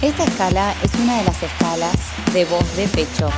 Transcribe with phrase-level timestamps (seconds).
[0.00, 1.96] Esta escala es una de las escalas
[2.32, 3.30] de voz de pecho.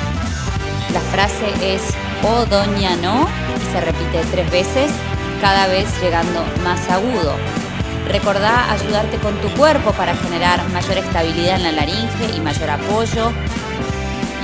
[0.93, 1.81] La frase es
[2.23, 4.91] Oh doña no y se repite tres veces,
[5.41, 7.35] cada vez llegando más agudo.
[8.09, 13.33] Recordá ayudarte con tu cuerpo para generar mayor estabilidad en la laringe y mayor apoyo.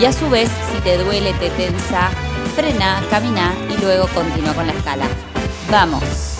[0.01, 2.09] Y a su vez, si te duele, te tensa,
[2.55, 5.07] frena, camina y luego continúa con la escala.
[5.71, 6.36] Vamos.